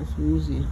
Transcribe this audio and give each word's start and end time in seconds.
Azulzinha. 0.00 0.68